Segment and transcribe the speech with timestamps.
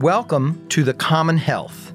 [0.00, 1.94] Welcome to The Common Health,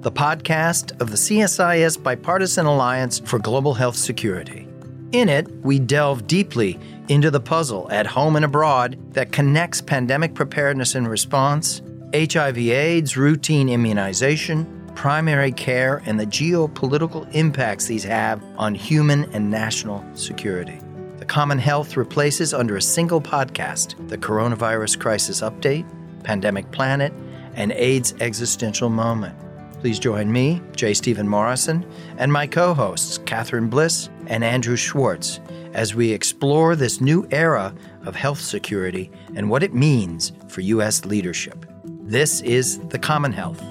[0.00, 4.68] the podcast of the CSIS Bipartisan Alliance for Global Health Security.
[5.10, 10.34] In it, we delve deeply into the puzzle at home and abroad that connects pandemic
[10.34, 11.82] preparedness and response,
[12.14, 20.04] HIV/AIDS routine immunization, primary care, and the geopolitical impacts these have on human and national
[20.14, 20.78] security.
[21.24, 25.86] The Common Health replaces under a single podcast the Coronavirus Crisis Update,
[26.22, 27.14] Pandemic Planet,
[27.54, 29.34] and AIDS Existential Moment.
[29.80, 30.92] Please join me, J.
[30.92, 35.40] Stephen Morrison, and my co hosts, Catherine Bliss and Andrew Schwartz,
[35.72, 41.06] as we explore this new era of health security and what it means for U.S.
[41.06, 41.64] leadership.
[42.02, 43.62] This is The Common Health.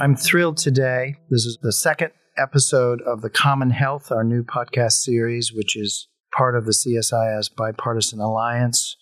[0.00, 1.18] I'm thrilled today.
[1.30, 6.08] This is the second episode of The Common Health, our new podcast series, which is
[6.36, 8.96] part of the CSIS Bipartisan Alliance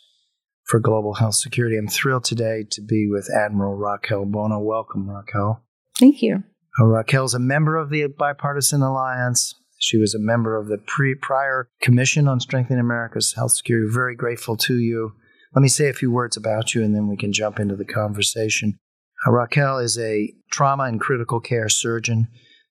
[0.65, 1.77] for Global Health Security.
[1.77, 4.59] I'm thrilled today to be with Admiral Raquel Bono.
[4.59, 5.63] Welcome, Raquel.
[5.99, 6.43] Thank you.
[6.81, 9.55] Uh, is a member of the Bipartisan Alliance.
[9.79, 13.89] She was a member of the pre- prior Commission on Strengthening America's Health Security.
[13.91, 15.13] Very grateful to you.
[15.55, 17.85] Let me say a few words about you and then we can jump into the
[17.85, 18.79] conversation.
[19.27, 22.29] Uh, Raquel is a trauma and critical care surgeon,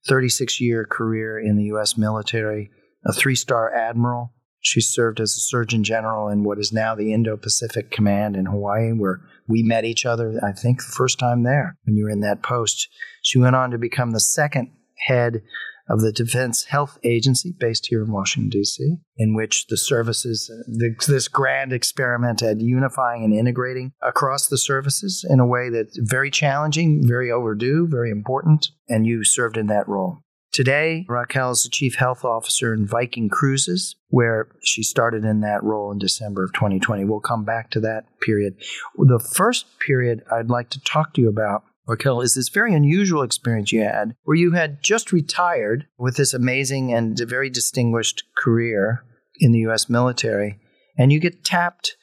[0.07, 1.97] 36 year career in the U.S.
[1.97, 2.69] military,
[3.05, 4.33] a three star admiral.
[4.59, 8.47] She served as a surgeon general in what is now the Indo Pacific Command in
[8.47, 12.09] Hawaii, where we met each other, I think, the first time there when you were
[12.09, 12.89] in that post.
[13.21, 14.71] She went on to become the second
[15.05, 15.41] head
[15.89, 20.63] of the Defense Health Agency based here in Washington, D.C., in which the services, uh,
[20.67, 25.97] the, this grand experiment at unifying and integrating across the services in a way that's
[25.97, 30.19] very challenging, very overdue, very important, and you served in that role.
[30.57, 35.61] Today, Raquel is the Chief Health Officer in Viking Cruises, where she started in that
[35.61, 37.05] role in December of 2020.
[37.05, 38.55] We'll come back to that period.
[38.97, 43.23] The first period I'd like to talk to you about Raquel, is this very unusual
[43.23, 49.03] experience you had where you had just retired with this amazing and very distinguished career
[49.39, 49.89] in the U.S.
[49.89, 50.59] military,
[50.97, 51.95] and you get tapped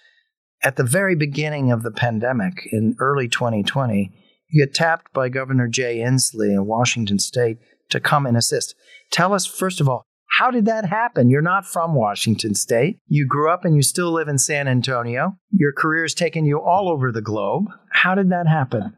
[0.63, 4.11] at the very beginning of the pandemic in early 2020.
[4.49, 7.59] You get tapped by Governor Jay Inslee in Washington State
[7.91, 8.75] to come and assist.
[9.11, 10.07] Tell us, first of all,
[10.39, 11.29] how did that happen?
[11.29, 12.99] You're not from Washington State.
[13.07, 15.37] You grew up and you still live in San Antonio.
[15.53, 17.67] Your career has taken you all over the globe.
[17.91, 18.97] How did that happen?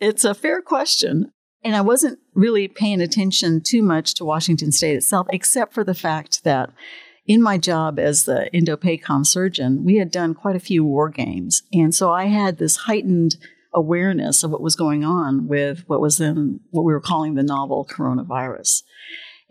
[0.00, 1.30] It's a fair question.
[1.62, 5.94] And I wasn't really paying attention too much to Washington State itself, except for the
[5.94, 6.70] fact that
[7.26, 11.62] in my job as the Indo-PACOM surgeon, we had done quite a few war games.
[11.72, 13.36] And so I had this heightened
[13.72, 17.42] awareness of what was going on with what was then what we were calling the
[17.42, 18.82] novel coronavirus.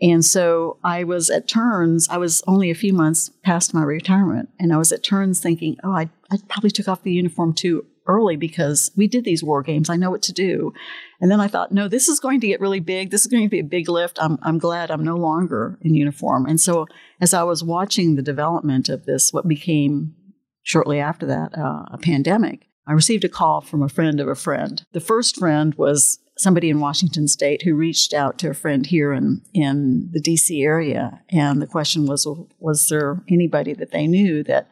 [0.00, 4.50] And so I was at turns, I was only a few months past my retirement,
[4.58, 7.86] and I was at turns thinking, oh, I, I probably took off the uniform too
[8.06, 9.88] early because we did these war games.
[9.88, 10.72] I know what to do.
[11.20, 13.10] And then I thought, no, this is going to get really big.
[13.10, 14.18] This is going to be a big lift.
[14.20, 16.46] I'm, I'm glad I'm no longer in uniform.
[16.46, 16.86] And so
[17.20, 20.14] as I was watching the development of this, what became
[20.62, 24.34] shortly after that uh, a pandemic, I received a call from a friend of a
[24.34, 24.84] friend.
[24.92, 29.12] The first friend was somebody in Washington State who reached out to a friend here
[29.12, 31.22] in, in the DC area.
[31.30, 32.26] And the question was,
[32.58, 34.68] was there anybody that they knew that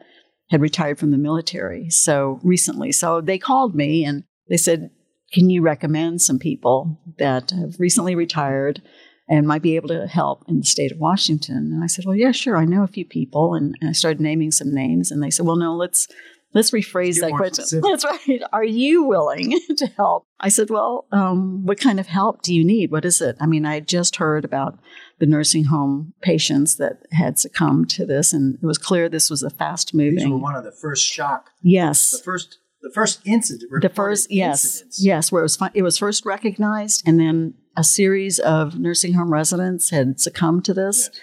[0.53, 2.91] had retired from the military so recently.
[2.91, 4.91] So they called me and they said,
[5.33, 8.79] Can you recommend some people that have recently retired
[9.27, 11.71] and might be able to help in the state of Washington?
[11.73, 12.55] And I said, Well, yeah, sure.
[12.55, 13.55] I know a few people.
[13.55, 15.09] And, and I started naming some names.
[15.09, 16.07] And they said, Well, no, let's.
[16.53, 17.65] Let's rephrase that question.
[17.65, 17.83] Specific.
[17.89, 18.41] That's right.
[18.51, 20.27] Are you willing to help?
[20.39, 22.91] I said, Well, um, what kind of help do you need?
[22.91, 23.35] What is it?
[23.39, 24.77] I mean, I had just heard about
[25.19, 29.41] the nursing home patients that had succumbed to this, and it was clear this was
[29.41, 30.15] a fast moving.
[30.15, 31.49] These were one of the first shock.
[31.61, 32.11] Yes.
[32.11, 32.59] The first.
[32.81, 33.71] The first incident.
[33.81, 35.05] The first, yes, incidents.
[35.05, 39.31] yes, where it was it was first recognized, and then a series of nursing home
[39.31, 41.21] residents had succumbed to this, yes.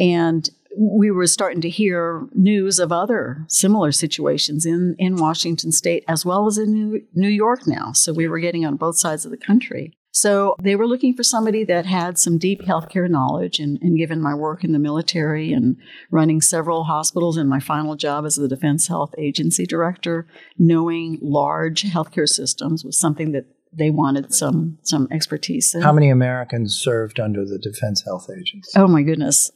[0.00, 6.04] and we were starting to hear news of other similar situations in, in Washington state
[6.08, 7.92] as well as in New, New York now.
[7.92, 9.92] So we were getting on both sides of the country.
[10.10, 13.60] So they were looking for somebody that had some deep healthcare knowledge.
[13.60, 15.76] And, and, given my work in the military and
[16.10, 20.26] running several hospitals and my final job as the Defense Health Agency director,
[20.56, 25.82] knowing large healthcare systems was something that they wanted some some expertise in.
[25.82, 28.72] How many Americans served under the Defense Health Agency?
[28.76, 29.50] Oh my goodness.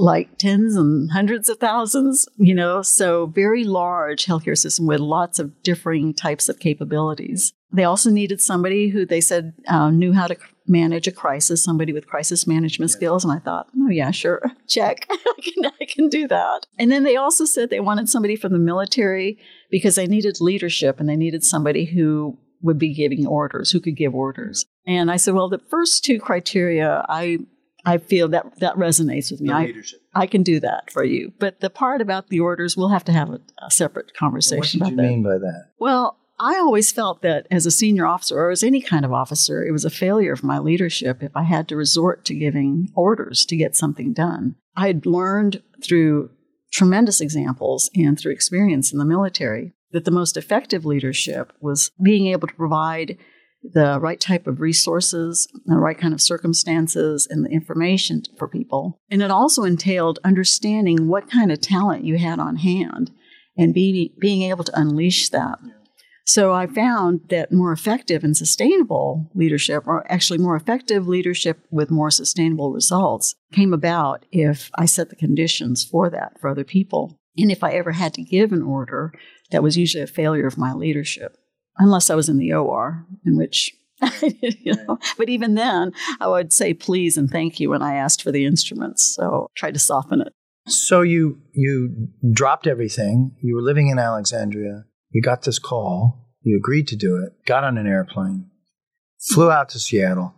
[0.00, 5.38] Like tens and hundreds of thousands, you know, so very large healthcare system with lots
[5.38, 7.52] of differing types of capabilities.
[7.72, 10.36] They also needed somebody who they said uh, knew how to
[10.66, 13.24] manage a crisis, somebody with crisis management skills.
[13.24, 15.06] And I thought, oh, yeah, sure, check.
[15.10, 16.66] I, can, I can do that.
[16.78, 19.38] And then they also said they wanted somebody from the military
[19.70, 23.96] because they needed leadership and they needed somebody who would be giving orders, who could
[23.96, 24.66] give orders.
[24.86, 27.38] And I said, well, the first two criteria, I
[27.84, 29.50] I feel that that resonates with me.
[29.52, 29.72] I,
[30.14, 31.32] I can do that for you.
[31.38, 34.90] But the part about the orders, we'll have to have a, a separate conversation about
[34.90, 34.96] that.
[34.96, 35.70] what did you mean by that?
[35.78, 39.62] Well, I always felt that as a senior officer or as any kind of officer,
[39.64, 43.44] it was a failure of my leadership if I had to resort to giving orders
[43.46, 44.56] to get something done.
[44.74, 46.30] I had learned through
[46.72, 52.28] tremendous examples and through experience in the military that the most effective leadership was being
[52.28, 53.18] able to provide
[53.62, 58.98] the right type of resources, the right kind of circumstances, and the information for people.
[59.10, 63.10] And it also entailed understanding what kind of talent you had on hand
[63.56, 65.58] and be, being able to unleash that.
[66.24, 71.90] So I found that more effective and sustainable leadership, or actually more effective leadership with
[71.90, 77.18] more sustainable results, came about if I set the conditions for that for other people.
[77.36, 79.12] And if I ever had to give an order,
[79.50, 81.36] that was usually a failure of my leadership
[81.78, 83.74] unless I was in the OR, in which,
[84.42, 88.22] you know, but even then, I would say please and thank you when I asked
[88.22, 89.14] for the instruments.
[89.14, 90.32] So try to soften it.
[90.66, 93.36] So you you dropped everything.
[93.42, 94.84] You were living in Alexandria.
[95.10, 96.28] You got this call.
[96.42, 97.44] You agreed to do it.
[97.46, 98.50] Got on an airplane,
[99.18, 100.34] flew out to Seattle,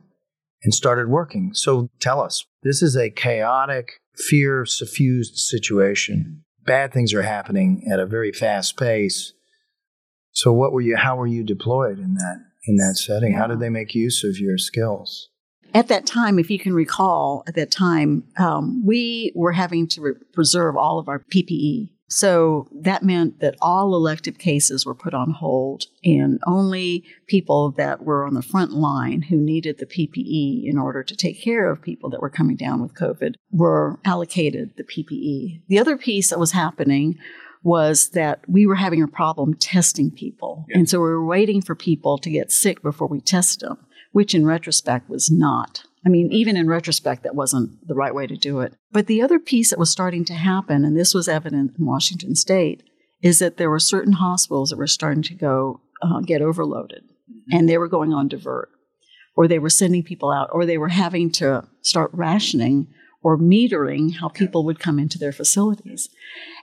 [0.62, 1.52] and started working.
[1.54, 6.42] So tell us, this is a chaotic, fear suffused situation.
[6.64, 9.32] Bad things are happening at a very fast pace.
[10.32, 13.34] So what were you how were you deployed in that in that setting?
[13.34, 15.28] How did they make use of your skills?
[15.74, 20.00] At that time, if you can recall, at that time, um, we were having to
[20.02, 21.88] re- preserve all of our PPE.
[22.12, 28.02] So that meant that all elective cases were put on hold, and only people that
[28.02, 31.80] were on the front line who needed the PPE in order to take care of
[31.80, 35.62] people that were coming down with COVID were allocated the PPE.
[35.68, 37.18] The other piece that was happening
[37.62, 40.64] was that we were having a problem testing people.
[40.68, 40.78] Yeah.
[40.78, 43.78] And so we were waiting for people to get sick before we test them,
[44.12, 45.84] which in retrospect was not.
[46.04, 48.74] I mean, even in retrospect, that wasn't the right way to do it.
[48.90, 52.34] But the other piece that was starting to happen, and this was evident in Washington
[52.34, 52.82] state,
[53.22, 57.56] is that there were certain hospitals that were starting to go uh, get overloaded mm-hmm.
[57.56, 58.68] and they were going on divert
[59.36, 62.88] or they were sending people out or they were having to start rationing
[63.22, 66.08] or metering how people would come into their facilities.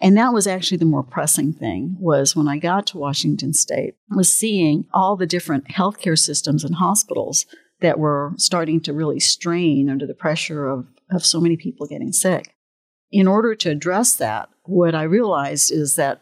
[0.01, 3.95] And that was actually the more pressing thing was when I got to Washington state
[4.09, 7.45] was seeing all the different healthcare systems and hospitals
[7.81, 12.11] that were starting to really strain under the pressure of, of so many people getting
[12.11, 12.53] sick.
[13.11, 16.21] In order to address that, what I realized is that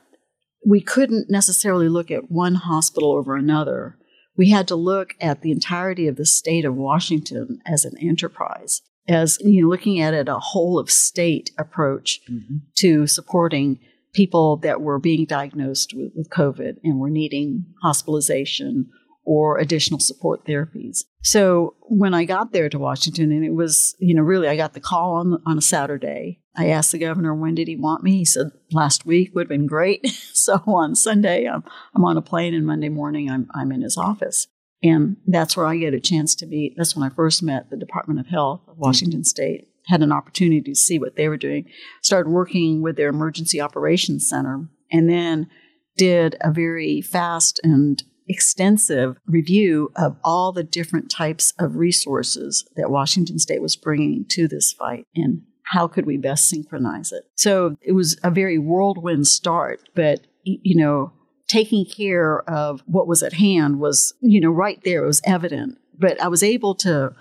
[0.65, 3.97] we couldn't necessarily look at one hospital over another.
[4.37, 8.81] We had to look at the entirety of the state of Washington as an enterprise
[9.07, 12.57] as you know, looking at it a whole of state approach mm-hmm.
[12.75, 13.79] to supporting
[14.13, 18.89] people that were being diagnosed with, with COVID and were needing hospitalization
[19.23, 21.03] or additional support therapies.
[21.21, 24.73] So when I got there to Washington, and it was, you know, really, I got
[24.73, 26.39] the call on on a Saturday.
[26.55, 28.17] I asked the governor when did he want me.
[28.17, 30.07] He said last week would have been great.
[30.33, 31.63] so on Sunday, I'm
[31.93, 34.47] I'm on a plane, and Monday morning I'm I'm in his office.
[34.83, 36.75] And that's where I get a chance to meet.
[36.77, 39.69] That's when I first met the Department of Health of Washington State.
[39.87, 41.65] Had an opportunity to see what they were doing.
[42.03, 45.47] Started working with their Emergency Operations Center, and then
[45.95, 52.91] did a very fast and extensive review of all the different types of resources that
[52.91, 57.23] Washington State was bringing to this fight and how could we best synchronize it.
[57.35, 61.11] So it was a very whirlwind start, but you know,
[61.47, 65.03] taking care of what was at hand was, you know, right there.
[65.03, 65.77] It was evident.
[65.97, 67.15] But I was able to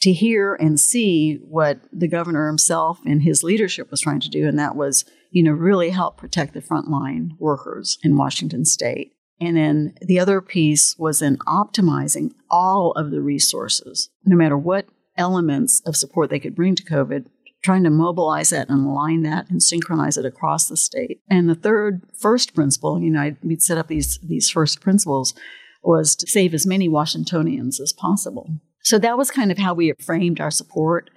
[0.00, 4.46] to hear and see what the governor himself and his leadership was trying to do,
[4.46, 9.12] and that was, you know, really help protect the frontline workers in Washington state.
[9.40, 14.86] And then the other piece was in optimizing all of the resources, no matter what
[15.16, 17.26] elements of support they could bring to COVID,
[17.66, 21.20] trying to mobilize that and align that and synchronize it across the state.
[21.28, 25.34] And the third, first principle, you know, I, we'd set up these, these first principles
[25.82, 28.48] was to save as many Washingtonians as possible.
[28.82, 31.10] So that was kind of how we framed our support.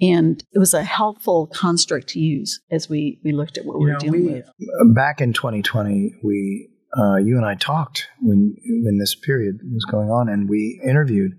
[0.00, 3.86] And it was a helpful construct to use as we, we looked at what you
[3.86, 4.50] we were dealing we, with.
[4.94, 10.10] Back in 2020, we uh, you and I talked when when this period was going
[10.10, 11.32] on, and we interviewed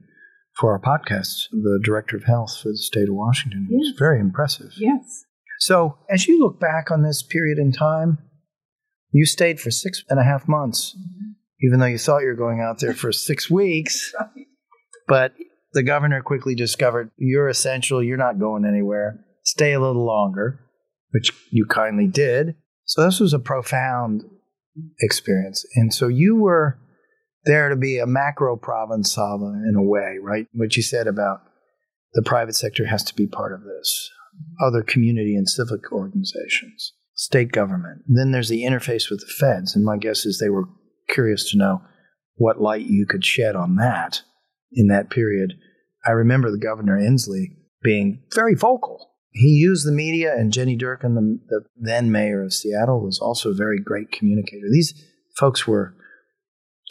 [0.56, 3.68] for our podcast, the director of health for the state of Washington.
[3.70, 3.74] Yes.
[3.74, 4.72] It was very impressive.
[4.78, 5.26] Yes.
[5.60, 8.18] So, as you look back on this period in time,
[9.12, 11.32] you stayed for six and a half months, mm-hmm.
[11.62, 14.14] even though you thought you were going out there for six weeks.
[14.20, 14.48] right.
[15.08, 15.34] But
[15.74, 20.60] the governor quickly discovered you're essential, you're not going anywhere, stay a little longer,
[21.12, 22.56] which you kindly did.
[22.86, 24.24] So, this was a profound
[25.00, 25.66] experience.
[25.76, 26.78] And so, you were
[27.46, 30.48] there to be a macro province in a way, right?
[30.54, 31.42] What you said about
[32.14, 34.10] the private sector has to be part of this
[34.66, 38.04] other community and civic organizations, state government.
[38.08, 39.76] Then there's the interface with the feds.
[39.76, 40.68] And my guess is they were
[41.10, 41.82] curious to know
[42.36, 44.22] what light you could shed on that
[44.74, 45.54] in that period.
[46.06, 49.12] I remember the governor Inslee being very vocal.
[49.32, 53.52] He used the media, and Jenny Durkan, the, the then mayor of Seattle, was also
[53.52, 54.68] a very great communicator.
[54.72, 54.94] These
[55.38, 55.96] folks were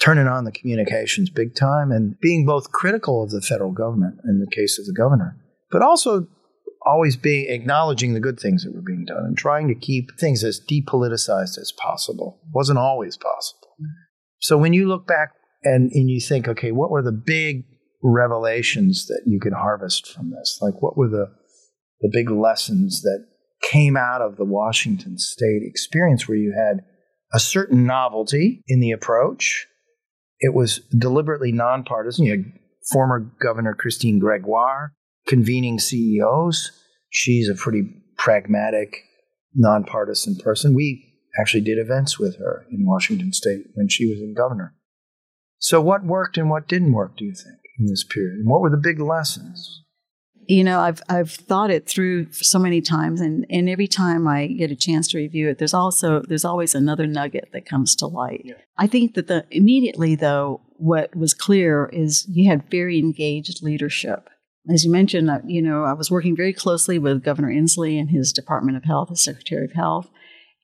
[0.02, 4.40] turning on the communications big time and being both critical of the federal government in
[4.40, 5.36] the case of the governor,
[5.70, 6.26] but also
[6.86, 10.44] always being acknowledging the good things that were being done and trying to keep things
[10.44, 12.40] as depoliticized as possible.
[12.52, 13.74] wasn't always possible.
[14.40, 15.30] So when you look back
[15.62, 17.64] and, and you think, okay, what were the big
[18.02, 20.58] revelations that you can harvest from this?
[20.60, 21.32] Like what were the
[22.00, 23.24] the big lessons that
[23.62, 26.84] came out of the Washington state experience where you had
[27.32, 29.66] a certain novelty in the approach.
[30.44, 32.26] It was deliberately nonpartisan.
[32.26, 32.52] You had
[32.92, 34.92] former Governor Christine Gregoire
[35.26, 36.70] convening CEOs.
[37.08, 37.84] She's a pretty
[38.18, 39.04] pragmatic,
[39.54, 40.74] nonpartisan person.
[40.74, 44.74] We actually did events with her in Washington state when she was in governor.
[45.58, 48.40] So, what worked and what didn't work, do you think, in this period?
[48.40, 49.84] And what were the big lessons?
[50.46, 54.46] You know, I've I've thought it through so many times, and, and every time I
[54.46, 58.06] get a chance to review it, there's also there's always another nugget that comes to
[58.06, 58.42] light.
[58.44, 58.54] Yeah.
[58.76, 64.28] I think that the immediately though, what was clear is you had very engaged leadership
[64.72, 68.32] as you mentioned, you know, I was working very closely with Governor Inslee and his
[68.32, 70.08] Department of Health, the Secretary of Health.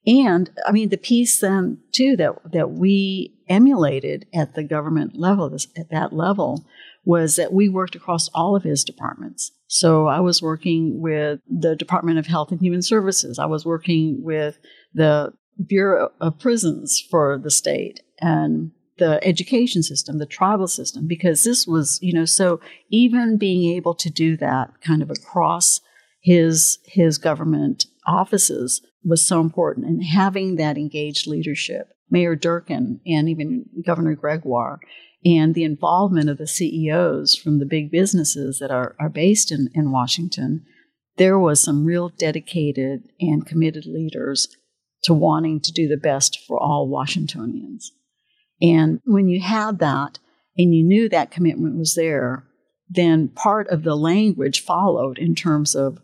[0.06, 5.54] And I mean, the piece then too that that we emulated at the government level,
[5.76, 6.64] at that level,
[7.04, 9.52] was that we worked across all of his departments.
[9.66, 13.38] So I was working with the Department of Health and Human Services.
[13.38, 14.58] I was working with
[14.92, 15.32] the
[15.64, 21.66] Bureau of Prisons for the state and the education system, the tribal system, because this
[21.66, 25.80] was, you know, so even being able to do that kind of across
[26.22, 31.88] his his government offices was so important and having that engaged leadership.
[32.10, 34.80] Mayor Durkan and even Governor Gregoire
[35.24, 39.68] and the involvement of the CEOs from the big businesses that are, are based in,
[39.74, 40.64] in Washington,
[41.16, 44.48] there was some real dedicated and committed leaders
[45.04, 47.92] to wanting to do the best for all Washingtonians.
[48.62, 50.18] And when you had that
[50.56, 52.44] and you knew that commitment was there,
[52.88, 56.00] then part of the language followed in terms of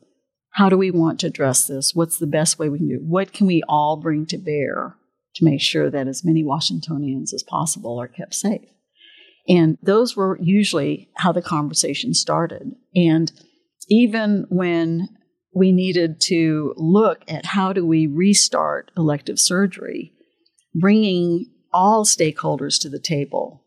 [0.51, 1.95] how do we want to address this?
[1.95, 2.99] What's the best way we can do?
[3.03, 4.97] What can we all bring to bear
[5.35, 8.71] to make sure that as many Washingtonians as possible are kept safe?
[9.49, 12.73] And those were usually how the conversation started.
[12.95, 13.33] And
[13.88, 15.09] even when
[15.55, 20.12] we needed to look at how do we restart elective surgery,
[20.75, 23.65] bringing all stakeholders to the table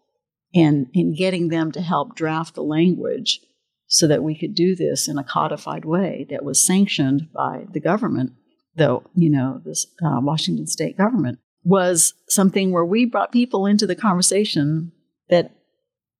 [0.53, 3.39] and, in getting them to help draft the language
[3.88, 7.79] so that we could do this in a codified way that was sanctioned by the
[7.79, 8.33] government,
[8.75, 13.88] though, you know, this uh, Washington state government, was something where we brought people into
[13.88, 14.91] the conversation
[15.29, 15.51] that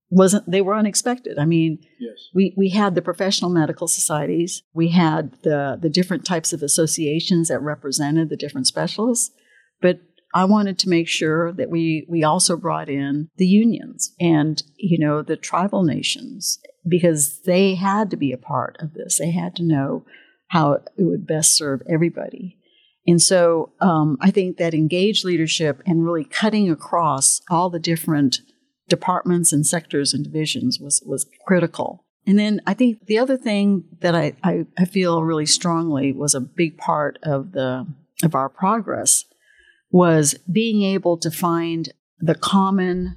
[0.10, 2.16] wasn't they were unexpected i mean yes.
[2.34, 7.48] we, we had the professional medical societies we had the the different types of associations
[7.48, 9.32] that represented the different specialists
[9.82, 10.00] but
[10.34, 15.00] I wanted to make sure that we we also brought in the unions and you
[15.00, 19.18] know the tribal nations because they had to be a part of this.
[19.18, 20.06] They had to know
[20.50, 22.58] how it would best serve everybody.
[23.08, 28.40] And so um, I think that engaged leadership and really cutting across all the different
[28.90, 32.06] departments and sectors and divisions was was critical.
[32.26, 36.36] And then I think the other thing that I, I, I feel really strongly was
[36.36, 37.88] a big part of the
[38.24, 39.26] of our progress
[39.92, 43.16] was being able to find the common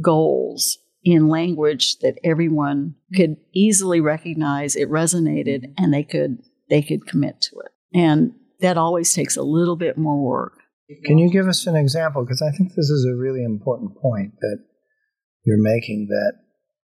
[0.00, 7.06] goals in language that everyone could easily recognize it resonated and they could they could
[7.06, 7.72] commit to it.
[7.94, 10.54] And that always takes a little bit more work.
[11.04, 12.24] Can you give us an example?
[12.24, 14.64] Because i think this is a really important point that
[15.46, 16.32] you're making that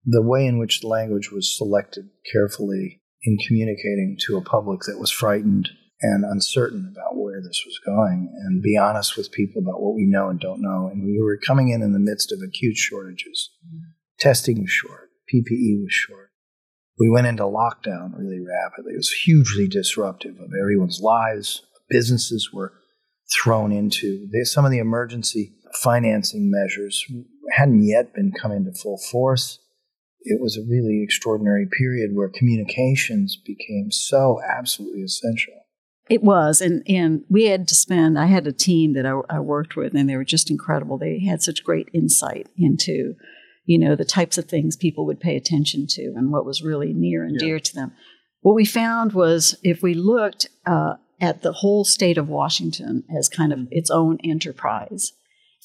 [0.05, 5.11] the way in which language was selected carefully in communicating to a public that was
[5.11, 5.69] frightened
[6.01, 10.05] and uncertain about where this was going and be honest with people about what we
[10.05, 10.89] know and don't know.
[10.91, 13.49] And we were coming in in the midst of acute shortages.
[13.67, 13.91] Mm-hmm.
[14.19, 16.31] Testing was short, PPE was short.
[16.99, 18.93] we went into lockdown really rapidly.
[18.93, 21.63] It was hugely disruptive of everyone's lives.
[21.89, 22.73] Businesses were
[23.43, 27.05] thrown into some of the emergency financing measures
[27.51, 29.59] hadn't yet been come into full force.
[30.21, 35.53] It was a really extraordinary period where communications became so absolutely essential.
[36.09, 38.17] It was, and and we had to spend.
[38.17, 40.97] I had a team that I, I worked with, and they were just incredible.
[40.97, 43.13] They had such great insight into,
[43.65, 46.93] you know, the types of things people would pay attention to and what was really
[46.93, 47.45] near and yeah.
[47.45, 47.91] dear to them.
[48.41, 53.29] What we found was if we looked uh, at the whole state of Washington as
[53.29, 55.13] kind of its own enterprise,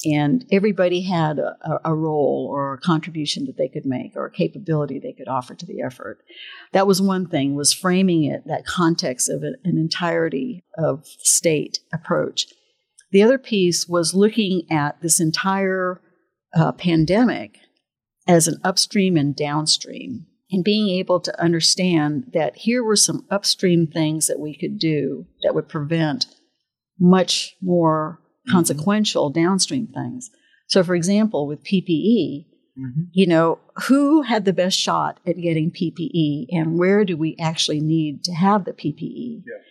[0.05, 4.31] and everybody had a, a, role or a contribution that they could make or a
[4.31, 6.19] capability they could offer to the effort
[6.71, 12.45] that was one thing was framing it that context of an entirety of state approach
[13.11, 16.01] the other piece was looking at this entire
[16.55, 17.57] uh, pandemic
[18.27, 23.87] as an upstream and downstream and being able to understand that here were some upstream
[23.87, 26.27] things that we could do that would prevent
[26.99, 28.19] much more.
[28.49, 29.41] Consequential mm-hmm.
[29.41, 30.29] downstream things.
[30.67, 32.45] So, for example, with PPE,
[32.77, 33.01] mm-hmm.
[33.11, 37.79] you know, who had the best shot at getting PPE and where do we actually
[37.79, 39.43] need to have the PPE?
[39.45, 39.61] Yeah.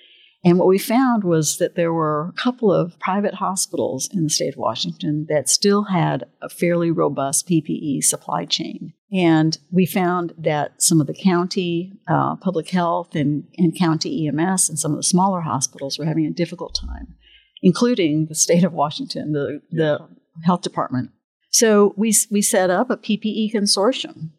[0.46, 4.30] And what we found was that there were a couple of private hospitals in the
[4.30, 8.92] state of Washington that still had a fairly robust PPE supply chain.
[9.10, 14.68] And we found that some of the county uh, public health and, and county EMS
[14.68, 17.14] and some of the smaller hospitals were having a difficult time
[17.64, 19.98] including the state of Washington, the, the
[20.44, 21.10] health department.
[21.50, 24.32] So we, we set up a PPE consortium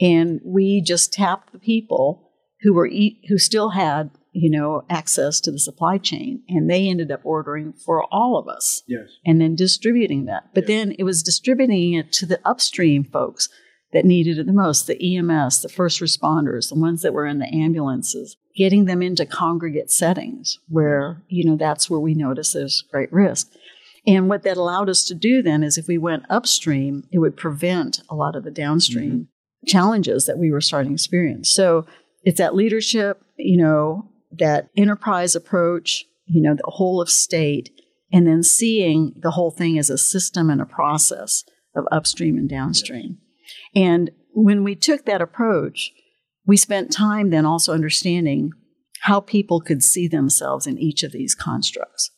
[0.00, 2.30] and we just tapped the people
[2.62, 2.88] who were
[3.28, 7.72] who still had you know access to the supply chain and they ended up ordering
[7.72, 10.68] for all of us yes and then distributing that but yes.
[10.68, 13.48] then it was distributing it to the upstream folks
[13.92, 17.38] that needed it the most the EMS, the first responders, the ones that were in
[17.38, 22.84] the ambulances, getting them into congregate settings where, you know, that's where we notice there's
[22.90, 23.50] great risk.
[24.06, 27.36] And what that allowed us to do then is if we went upstream, it would
[27.36, 29.66] prevent a lot of the downstream mm-hmm.
[29.66, 31.50] challenges that we were starting to experience.
[31.50, 31.86] So
[32.24, 37.70] it's that leadership, you know, that enterprise approach, you know, the whole of state,
[38.12, 42.48] and then seeing the whole thing as a system and a process of upstream and
[42.48, 43.18] downstream.
[43.74, 45.92] And when we took that approach,
[46.46, 48.52] we spent time then also understanding
[49.02, 52.10] how people could see themselves in each of these constructs.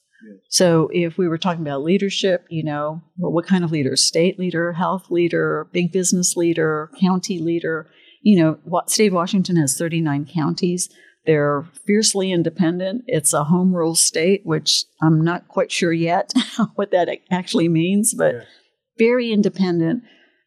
[0.49, 3.97] So if we were talking about leadership, you know, well, what kind of leader?
[3.97, 7.91] State leader, health leader, big business leader, county leader.
[8.23, 10.91] You know, what, state of Washington has 39 counties.
[11.25, 13.05] They're fiercely independent.
[13.07, 16.33] It's a home rule state, which I'm not quite sure yet
[16.75, 18.41] what that actually means, but yeah.
[18.99, 20.03] very independent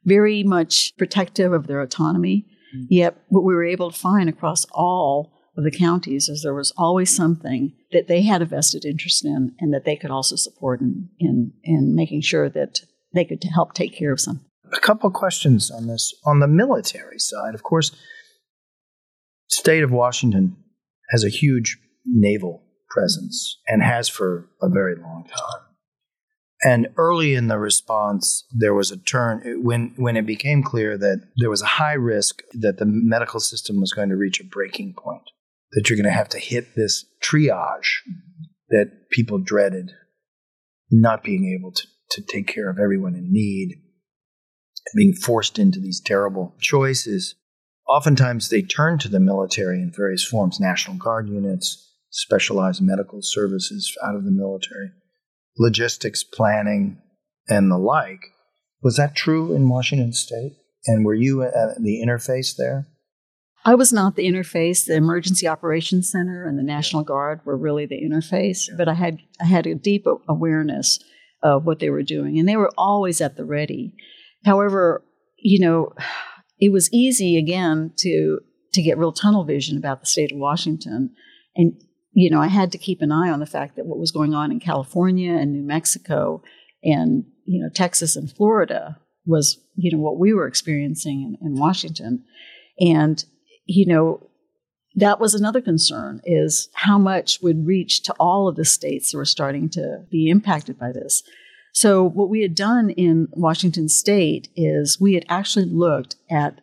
[0.06, 2.46] very much protective of their autonomy.
[2.76, 2.86] Mm-hmm.
[2.90, 6.74] Yet, what we were able to find across all of the counties is there was
[6.78, 10.82] always something that they had a vested interest in and that they could also support
[10.82, 12.82] in, in, in making sure that
[13.14, 14.42] they could help take care of some.
[14.76, 16.14] A couple of questions on this.
[16.26, 17.92] On the military side, of course,
[19.50, 20.56] state of Washington
[21.12, 25.62] has a huge naval presence and has for a very long time.
[26.66, 31.28] And early in the response, there was a turn when when it became clear that
[31.38, 34.96] there was a high risk that the medical system was going to reach a breaking
[34.98, 35.30] point,
[35.74, 37.98] that you're going to have to hit this triage
[38.70, 39.92] that people dreaded,
[40.90, 43.76] not being able to, to take care of everyone in need,
[44.96, 47.36] being forced into these terrible choices.
[47.90, 53.94] Oftentimes, they turn to the military in various forms National Guard units, specialized medical services
[54.02, 54.92] out of the military
[55.58, 57.02] logistics planning
[57.48, 58.22] and the like.
[58.82, 60.58] Was that true in Washington State?
[60.86, 62.88] And were you at the interface there?
[63.66, 64.86] I was not the interface.
[64.86, 69.20] The Emergency Operations Center and the National Guard were really the interface, but I had
[69.40, 71.00] I had a deep awareness
[71.42, 73.94] of what they were doing, and they were always at the ready.
[74.46, 75.06] However,
[75.38, 75.94] you know,
[76.60, 78.40] it was easy again to
[78.74, 81.12] to get real tunnel vision about the state of Washington,
[81.56, 81.74] and
[82.14, 84.34] you know, I had to keep an eye on the fact that what was going
[84.34, 86.42] on in California and New Mexico
[86.84, 91.60] and, you know, Texas and Florida was, you know, what we were experiencing in, in
[91.60, 92.24] Washington.
[92.80, 93.24] And,
[93.66, 94.28] you know,
[94.96, 99.18] that was another concern is how much would reach to all of the states that
[99.18, 101.24] were starting to be impacted by this.
[101.74, 106.62] So what we had done in Washington state is we had actually looked at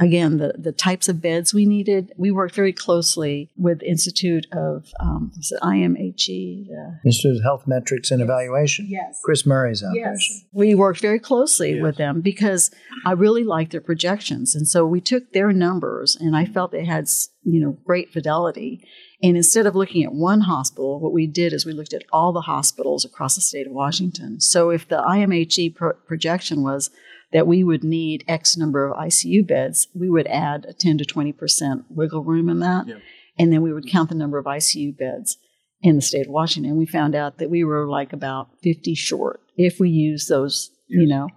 [0.00, 2.12] again, the, the types of beds we needed.
[2.16, 8.20] We worked very closely with Institute of um, IMHE, the Institute of Health Metrics and
[8.22, 8.86] Evaluation.
[8.88, 9.20] Yes.
[9.24, 10.02] Chris Murray's operation.
[10.12, 10.44] Yes.
[10.52, 11.82] We worked very closely Yes.
[11.82, 12.70] with them because
[13.06, 14.54] I really liked their projections.
[14.54, 17.06] And so we took their numbers and I felt they had,
[17.44, 18.86] you know, great fidelity.
[19.22, 22.32] And instead of looking at one hospital, what we did is we looked at all
[22.32, 24.40] the hospitals across the state of Washington.
[24.40, 26.90] So if the IMHE pro- projection was
[27.34, 31.04] that we would need X number of ICU beds, we would add a 10 to
[31.04, 32.86] 20% wiggle room in that.
[32.88, 32.94] Yeah.
[33.38, 35.36] And then we would count the number of ICU beds
[35.82, 36.76] in the state of Washington.
[36.78, 41.06] We found out that we were like about 50 short if we use those, you
[41.06, 41.28] know.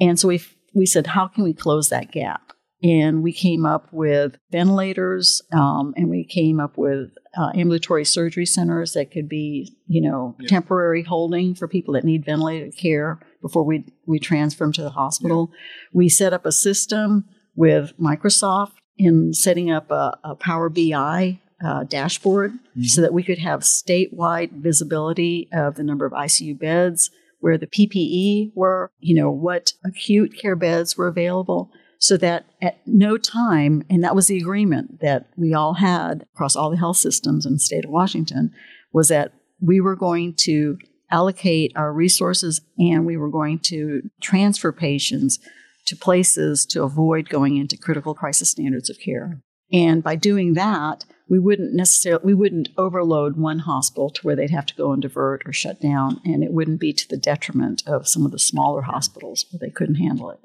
[0.00, 0.42] And so we
[0.74, 2.52] we said, how can we close that gap?
[2.82, 8.44] And we came up with ventilators, um, and we came up with uh, ambulatory surgery
[8.44, 10.48] centers that could be, you know, Yeah.
[10.48, 14.90] temporary holding for people that need ventilated care before we we transfer them to the
[14.90, 15.52] hospital.
[15.92, 21.84] We set up a system with Microsoft in setting up a, a Power BI uh,
[21.84, 22.52] dashboard
[22.82, 27.66] so that we could have statewide visibility of the number of ICU beds, where the
[27.66, 33.84] PPE were, you know, what acute care beds were available, so that at no time,
[33.90, 37.52] and that was the agreement that we all had across all the health systems in
[37.52, 38.52] the state of Washington,
[38.90, 40.78] was that we were going to
[41.14, 45.38] allocate our resources and we were going to transfer patients
[45.86, 49.40] to places to avoid going into critical crisis standards of care.
[49.72, 54.50] And by doing that, we wouldn't necessarily we wouldn't overload one hospital to where they'd
[54.50, 57.82] have to go and divert or shut down, and it wouldn't be to the detriment
[57.86, 60.40] of some of the smaller hospitals where they couldn't handle it.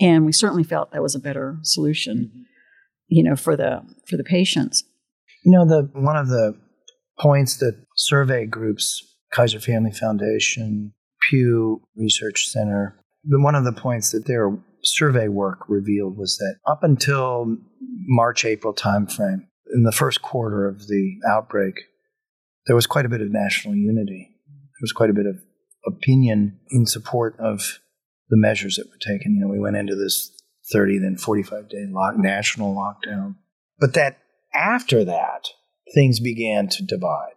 [0.00, 2.46] And we certainly felt that was a better solution,
[3.08, 4.84] you know, for the for the patients.
[5.44, 6.56] You know, the one of the
[7.18, 10.92] points that survey groups, Kaiser Family Foundation,
[11.28, 16.82] Pew Research Center, one of the points that their survey work revealed was that up
[16.82, 21.74] until March April timeframe, in the first quarter of the outbreak,
[22.66, 24.30] there was quite a bit of national unity.
[24.46, 25.36] There was quite a bit of
[25.86, 27.80] opinion in support of
[28.28, 29.34] the measures that were taken.
[29.34, 30.30] You know, we went into this
[30.72, 33.36] 30 then 45 day lock, national lockdown.
[33.78, 34.18] But that
[34.54, 35.48] after that,
[35.94, 37.34] things began to divide.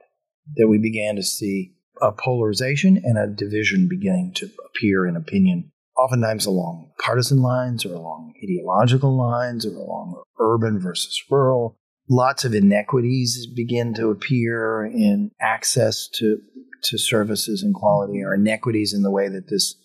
[0.56, 5.72] That we began to see a polarization and a division beginning to appear in opinion,
[5.98, 11.78] oftentimes along partisan lines or along ideological lines or along urban versus rural.
[12.10, 16.38] Lots of inequities begin to appear in access to,
[16.84, 19.76] to services and quality, or inequities in the way that this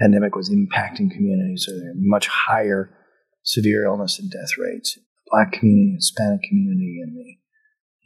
[0.00, 1.66] pandemic was impacting communities.
[1.66, 2.90] So there are much higher
[3.42, 7.36] severe illness and death rates in the Black community, Hispanic community, and the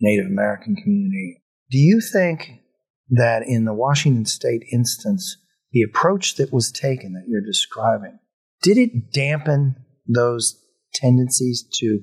[0.01, 1.43] Native American community.
[1.71, 2.61] Do you think
[3.11, 5.37] that in the Washington state instance,
[5.73, 8.19] the approach that was taken that you're describing,
[8.63, 10.61] did it dampen those
[10.95, 12.01] tendencies to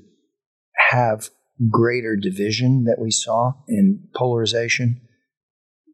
[0.90, 1.30] have
[1.70, 5.02] greater division that we saw in polarization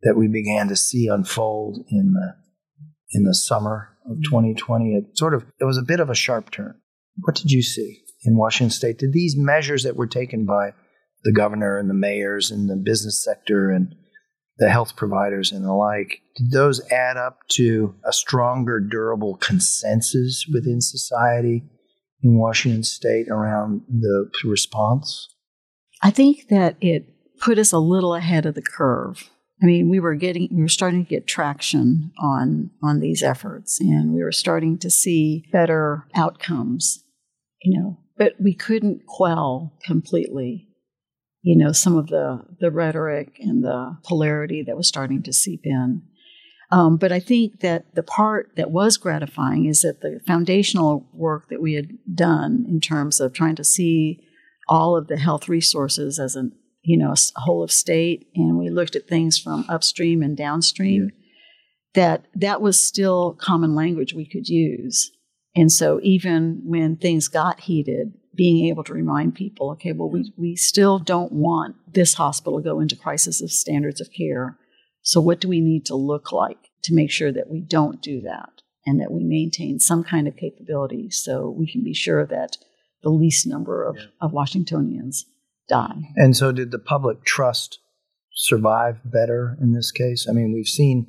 [0.03, 2.35] that we began to see unfold in the
[3.11, 4.23] in the summer of mm-hmm.
[4.23, 4.95] 2020?
[4.95, 6.75] It sort of it was a bit of a sharp turn.
[7.21, 8.99] What did you see in Washington state?
[8.99, 10.71] Did these measures that were taken by
[11.23, 13.95] the governor and the mayors and the business sector and
[14.59, 20.45] the health providers and the like, did those add up to a stronger, durable consensus
[20.51, 21.63] within society
[22.23, 25.29] in Washington state around the response?
[26.01, 27.07] I think that it
[27.39, 29.29] put us a little ahead of the curve.
[29.61, 33.79] I mean, we were getting, we were starting to get traction on on these efforts,
[33.79, 37.03] and we were starting to see better outcomes.
[37.63, 40.66] You know, but we couldn't quell completely,
[41.41, 45.61] you know, some of the the rhetoric and the polarity that was starting to seep
[45.63, 46.01] in.
[46.69, 51.47] Um, but I think that the part that was gratifying is that the foundational work
[51.49, 54.19] that we had done in terms of trying to see
[54.67, 56.49] all of the health resources as a
[56.83, 61.11] you know a whole of state, and we looked at things from upstream and downstream.
[61.93, 65.11] That that was still common language we could use,
[65.55, 70.31] and so even when things got heated, being able to remind people, okay, well, we
[70.37, 74.57] we still don't want this hospital to go into crisis of standards of care.
[75.01, 78.21] So what do we need to look like to make sure that we don't do
[78.21, 82.57] that, and that we maintain some kind of capability so we can be sure that
[83.03, 85.25] the least number of, of Washingtonians
[85.67, 85.97] die.
[86.15, 87.79] And so, did the public trust
[88.33, 90.27] survive better in this case?
[90.29, 91.07] I mean, we've seen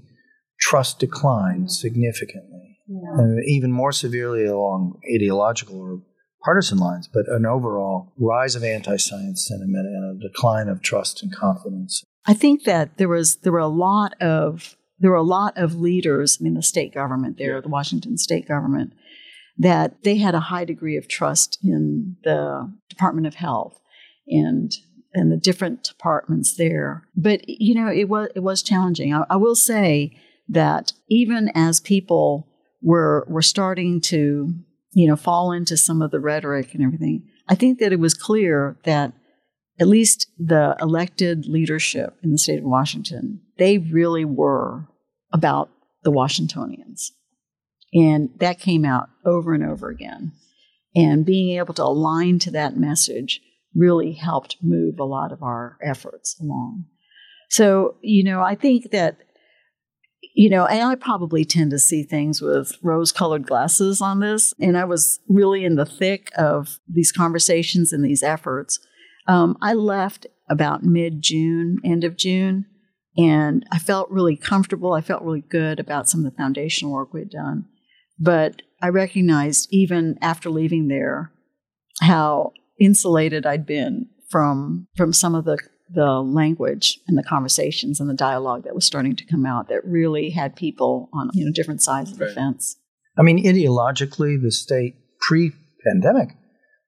[0.58, 6.00] trust decline significantly, and uh, even more severely along ideological or
[6.42, 11.34] partisan lines, but an overall rise of anti-science sentiment and a decline of trust and
[11.34, 12.04] confidence.
[12.26, 15.80] I think that there was there were a lot of there were a lot of
[15.80, 16.38] leaders.
[16.40, 18.92] I mean, the state government there, the Washington state government,
[19.58, 23.80] that they had a high degree of trust in the Department of Health
[24.26, 24.72] and
[25.14, 27.08] and the different departments there.
[27.16, 29.14] But you know, it was it was challenging.
[29.14, 30.16] I, I will say
[30.48, 32.46] that even as people
[32.82, 34.54] were were starting to
[34.98, 38.14] you know fall into some of the rhetoric and everything, I think that it was
[38.14, 39.12] clear that
[39.80, 44.88] at least the elected leadership in the state of Washington, they really were
[45.32, 45.70] about
[46.02, 47.12] the Washingtonians.
[47.94, 50.32] And that came out over and over again.
[50.96, 53.40] And being able to align to that message
[53.76, 56.86] really helped move a lot of our efforts along.
[57.50, 59.18] So, you know, I think that,
[60.34, 64.54] you know, and I probably tend to see things with rose colored glasses on this.
[64.60, 68.78] And I was really in the thick of these conversations and these efforts.
[69.26, 72.66] Um, I left about mid June, end of June,
[73.16, 74.92] and I felt really comfortable.
[74.92, 77.66] I felt really good about some of the foundational work we'd done.
[78.18, 81.32] But I recognized even after leaving there
[82.00, 85.58] how insulated I'd been from from some of the
[85.90, 89.84] the language and the conversations and the dialogue that was starting to come out that
[89.84, 92.76] really had people on you know different sides of the fence.
[93.18, 96.36] I mean, ideologically, the state pre-pandemic,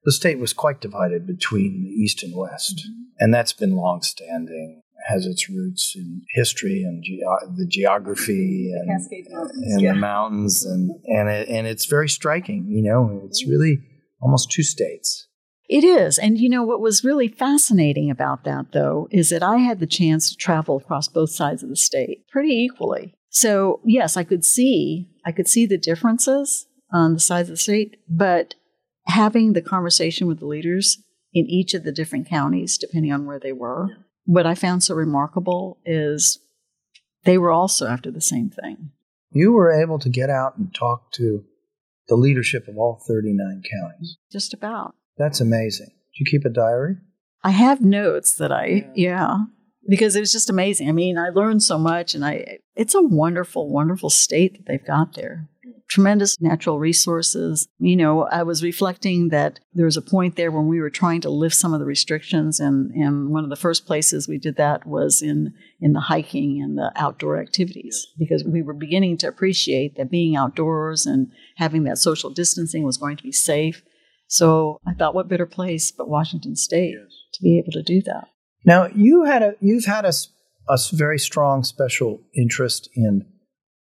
[0.05, 3.01] the state was quite divided between the East and West, mm-hmm.
[3.19, 4.81] and that's been longstanding.
[5.07, 9.93] Has its roots in history and ge- the geography and, the and yeah.
[9.93, 12.67] the mountains, and and it, and it's very striking.
[12.69, 13.79] You know, it's really
[14.21, 15.27] almost two states.
[15.71, 16.19] It is.
[16.19, 19.87] And you know, what was really fascinating about that, though, is that I had the
[19.87, 23.15] chance to travel across both sides of the state pretty equally.
[23.29, 27.57] So, yes, I could see, I could see the differences on the sides of the
[27.57, 28.55] state, but
[29.05, 30.97] having the conversation with the leaders
[31.33, 33.91] in each of the different counties, depending on where they were,
[34.25, 36.39] what I found so remarkable is
[37.23, 38.91] they were also after the same thing.
[39.31, 41.45] You were able to get out and talk to
[42.09, 44.17] the leadership of all 39 counties.
[44.29, 44.95] Just about.
[45.21, 45.85] That's amazing.
[45.87, 46.95] Do you keep a diary?
[47.43, 48.93] I have notes that I, yeah.
[48.95, 49.37] yeah,
[49.87, 50.89] because it was just amazing.
[50.89, 54.85] I mean, I learned so much, and I, it's a wonderful, wonderful state that they've
[54.85, 55.47] got there.
[55.89, 57.67] Tremendous natural resources.
[57.77, 61.21] You know, I was reflecting that there was a point there when we were trying
[61.21, 64.55] to lift some of the restrictions, and, and one of the first places we did
[64.55, 69.27] that was in, in the hiking and the outdoor activities, because we were beginning to
[69.27, 73.83] appreciate that being outdoors and having that social distancing was going to be safe
[74.31, 77.11] so I thought, what better place but Washington State yes.
[77.33, 78.29] to be able to do that?
[78.65, 80.13] Now you had a you've had a,
[80.69, 83.25] a very strong special interest in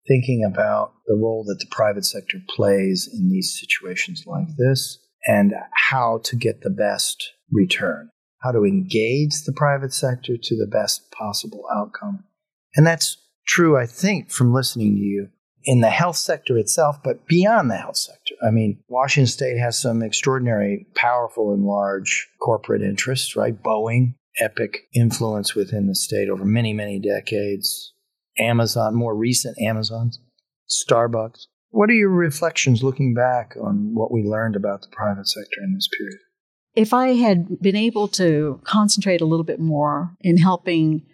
[0.06, 4.70] thinking about the role that the private sector plays in these situations like mm-hmm.
[4.70, 8.10] this and how to get the best return,
[8.42, 12.26] how to engage the private sector to the best possible outcome.
[12.76, 13.16] And that's
[13.48, 15.30] true, I think, from listening to you
[15.64, 18.23] in the health sector itself, but beyond the health sector.
[18.46, 23.62] I mean, Washington State has some extraordinary, powerful, and large corporate interests, right?
[23.62, 27.94] Boeing, epic influence within the state over many, many decades.
[28.40, 30.20] Amazon, more recent Amazons,
[30.70, 31.46] Starbucks.
[31.70, 35.74] What are your reflections looking back on what we learned about the private sector in
[35.74, 36.20] this period?
[36.76, 41.06] If I had been able to concentrate a little bit more in helping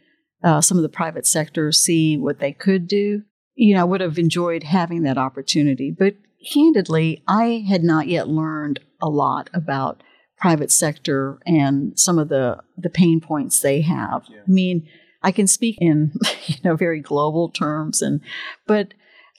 [0.44, 3.24] uh, some of the private sector see what they could do,
[3.56, 5.92] you know, I would have enjoyed having that opportunity.
[5.92, 6.16] But
[6.54, 10.04] candidly, I had not yet learned a lot about
[10.38, 14.24] private sector and some of the, the pain points they have.
[14.30, 14.42] Yeah.
[14.48, 14.88] I mean,
[15.22, 16.14] I can speak in,
[16.46, 18.22] you know, very global terms and
[18.66, 18.94] but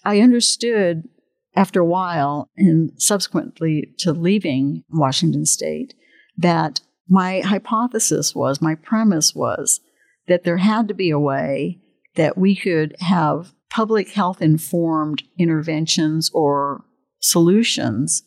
[0.04, 1.08] I understood
[1.56, 5.94] after a while and subsequently to leaving Washington state
[6.36, 9.80] that my hypothesis was, my premise was
[10.28, 11.80] that there had to be a way
[12.14, 16.84] that we could have public health informed interventions or
[17.20, 18.22] solutions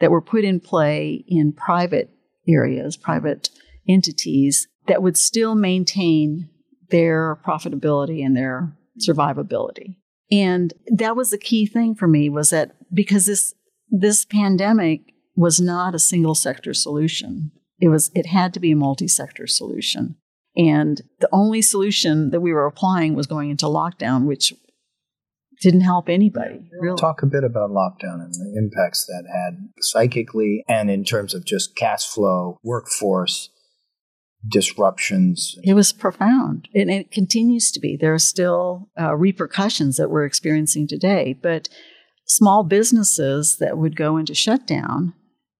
[0.00, 2.10] that were put in play in private
[2.48, 3.50] areas, private
[3.88, 6.48] entities that would still maintain
[6.90, 9.96] their profitability and their survivability.
[10.30, 13.54] And that was the key thing for me was that because this
[13.88, 17.52] this pandemic was not a single sector solution.
[17.78, 20.16] It was it had to be a multi-sector solution.
[20.56, 24.54] And the only solution that we were applying was going into lockdown, which
[25.60, 26.68] didn't help anybody.
[26.80, 26.96] Really.
[26.96, 31.44] Talk a bit about lockdown and the impacts that had psychically and in terms of
[31.44, 33.50] just cash flow, workforce
[34.48, 35.56] disruptions.
[35.64, 37.96] It was profound, and it continues to be.
[37.96, 41.68] There are still uh, repercussions that we're experiencing today, but
[42.26, 45.14] small businesses that would go into shutdown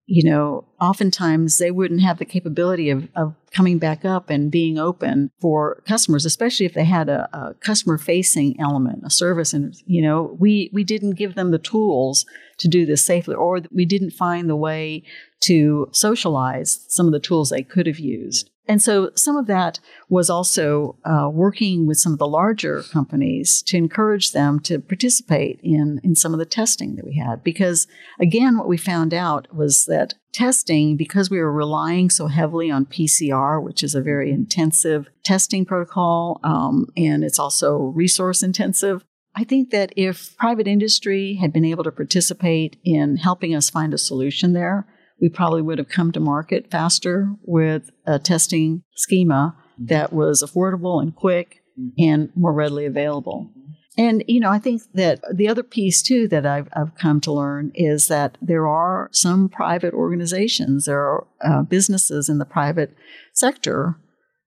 [0.06, 4.78] you know, oftentimes they wouldn't have the capability of, of coming back up and being
[4.78, 9.52] open for customers, especially if they had a, a customer facing element, a service.
[9.52, 12.24] And, you know, we, we didn't give them the tools
[12.58, 15.02] to do this safely, or we didn't find the way
[15.40, 18.50] to socialize some of the tools they could have used.
[18.68, 23.62] And so some of that was also uh, working with some of the larger companies
[23.62, 27.44] to encourage them to participate in, in some of the testing that we had.
[27.44, 27.86] Because
[28.20, 32.86] again, what we found out was that testing, because we were relying so heavily on
[32.86, 39.04] PCR, which is a very intensive testing protocol, um, and it's also resource intensive,
[39.36, 43.92] I think that if private industry had been able to participate in helping us find
[43.92, 44.86] a solution there,
[45.20, 49.86] we probably would have come to market faster with a testing schema mm-hmm.
[49.86, 51.88] that was affordable and quick mm-hmm.
[51.98, 53.50] and more readily available.
[53.98, 57.32] And, you know, I think that the other piece too that I've, I've come to
[57.32, 62.94] learn is that there are some private organizations, there are uh, businesses in the private
[63.32, 63.96] sector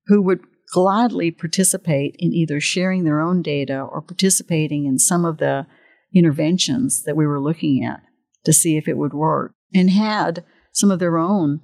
[0.06, 5.38] who would gladly participate in either sharing their own data or participating in some of
[5.38, 5.66] the
[6.14, 8.02] interventions that we were looking at
[8.46, 11.62] to see if it would work and had some of their own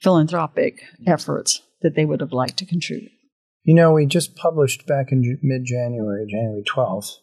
[0.00, 3.12] philanthropic efforts that they would have liked to contribute.
[3.64, 7.16] You know, we just published back in mid January, January 12th,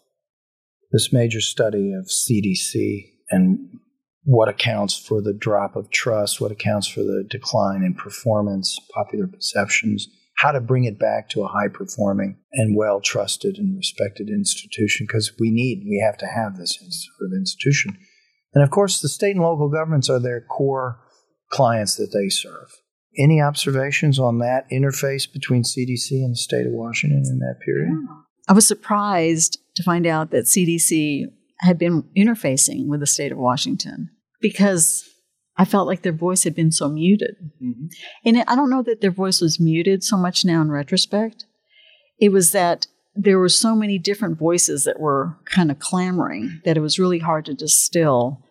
[0.91, 3.79] this major study of CDC and
[4.23, 9.27] what accounts for the drop of trust, what accounts for the decline in performance, popular
[9.27, 10.07] perceptions,
[10.37, 15.05] how to bring it back to a high performing and well trusted and respected institution
[15.07, 17.97] because we need, we have to have this sort of institution.
[18.53, 20.99] And of course, the state and local governments are their core
[21.51, 22.71] clients that they serve.
[23.17, 27.93] Any observations on that interface between CDC and the state of Washington in that period?
[28.47, 31.25] I was surprised to find out that CDC
[31.59, 34.09] had been interfacing with the state of Washington
[34.39, 35.07] because
[35.57, 37.35] I felt like their voice had been so muted.
[37.61, 37.87] Mm-hmm.
[38.25, 41.45] And I don't know that their voice was muted so much now in retrospect.
[42.19, 46.77] It was that there were so many different voices that were kind of clamoring that
[46.77, 48.41] it was really hard to distill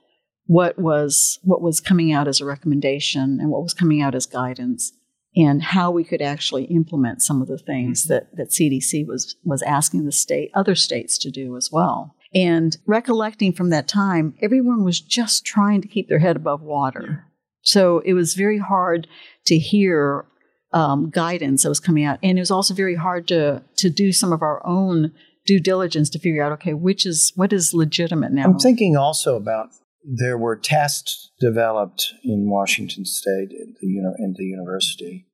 [0.50, 4.26] what was what was coming out as a recommendation and what was coming out as
[4.26, 4.92] guidance
[5.36, 8.14] and how we could actually implement some of the things mm-hmm.
[8.14, 12.16] that, that CDC was was asking the state other states to do as well.
[12.34, 17.26] And recollecting from that time, everyone was just trying to keep their head above water.
[17.62, 19.06] So it was very hard
[19.46, 20.24] to hear
[20.72, 24.12] um, guidance that was coming out, and it was also very hard to to do
[24.12, 25.12] some of our own
[25.46, 28.46] due diligence to figure out okay which is what is legitimate now.
[28.46, 29.68] I'm thinking also about
[30.04, 35.26] there were tests developed in Washington State at the, you know, in the university.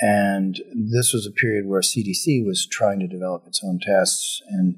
[0.00, 0.60] And
[0.92, 4.76] this was a period where CDC was trying to develop its own tests, and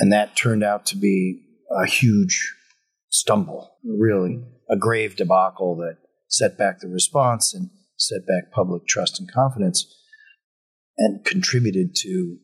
[0.00, 2.54] and that turned out to be a huge
[3.10, 5.98] stumble, really a grave debacle that
[6.28, 9.86] set back the response and set back public trust and confidence,
[10.96, 12.38] and contributed to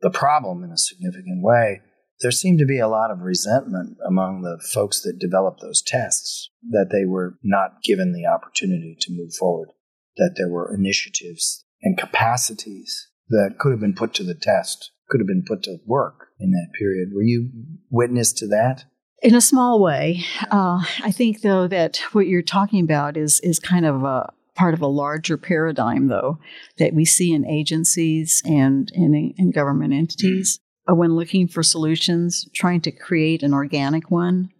[0.00, 1.82] the problem in a significant way
[2.20, 6.50] there seemed to be a lot of resentment among the folks that developed those tests
[6.70, 9.70] that they were not given the opportunity to move forward,
[10.16, 15.20] that there were initiatives and capacities that could have been put to the test, could
[15.20, 17.10] have been put to work in that period.
[17.14, 17.50] Were you
[17.90, 18.84] witness to that?
[19.22, 20.22] In a small way.
[20.50, 24.74] Uh, I think, though, that what you're talking about is, is kind of a part
[24.74, 26.38] of a larger paradigm, though,
[26.78, 30.58] that we see in agencies and in, in government entities
[30.94, 34.50] when looking for solutions, trying to create an organic one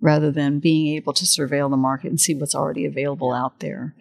[0.00, 3.94] rather than being able to surveil the market and see what's already available out there.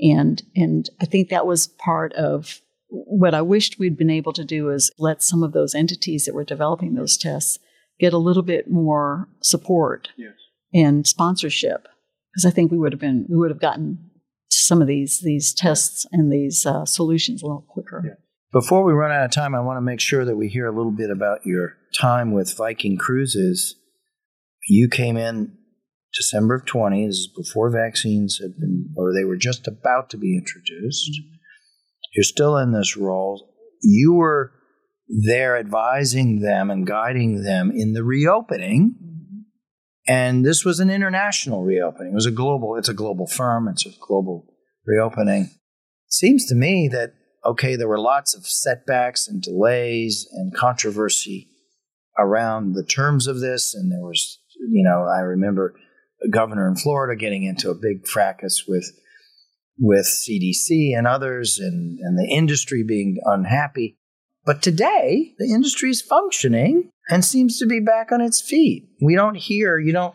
[0.00, 4.44] And and I think that was part of what I wished we'd been able to
[4.44, 7.58] do is let some of those entities that were developing those tests
[7.98, 10.32] get a little bit more support yes.
[10.74, 11.88] and sponsorship
[12.32, 14.10] because I think we would have been we would have gotten
[14.50, 18.02] some of these these tests and these uh, solutions a little quicker.
[18.04, 18.14] Yeah.
[18.52, 20.76] Before we run out of time, I want to make sure that we hear a
[20.76, 23.76] little bit about your time with Viking Cruises.
[24.68, 25.56] You came in
[26.14, 27.06] December of 20.
[27.06, 31.10] This is before vaccines had been, or they were just about to be introduced.
[31.12, 31.36] Mm-hmm.
[32.14, 33.54] You're still in this role.
[33.80, 34.52] You were
[35.08, 38.96] there advising them and guiding them in the reopening.
[39.02, 39.38] Mm-hmm.
[40.06, 42.12] And this was an international reopening.
[42.12, 44.44] It was a global, it's a global firm, it's a global
[44.84, 45.44] reopening.
[45.44, 51.48] It seems to me that okay, there were lots of setbacks and delays and controversy
[52.18, 53.74] around the terms of this.
[53.74, 54.38] And there was,
[54.70, 55.74] you know, I remember
[56.24, 58.92] a governor in Florida getting into a big fracas with
[59.78, 63.96] with CDC and others and, and the industry being unhappy.
[64.44, 68.88] But today, the industry is functioning and seems to be back on its feet.
[69.00, 70.14] We don't hear, you don't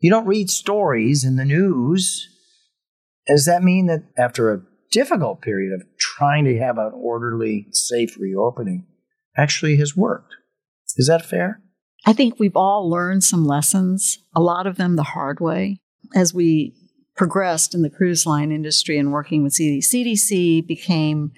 [0.00, 2.28] you don't read stories in the news
[3.26, 8.16] Does that mean that after a difficult period of trying to have an orderly, safe
[8.18, 8.86] reopening,
[9.36, 10.34] actually has worked?
[10.96, 11.60] Is that fair?
[12.06, 15.80] I think we've all learned some lessons, a lot of them the hard way.
[16.14, 16.74] As we
[17.16, 21.32] progressed in the cruise line industry and working with CDC, CDC became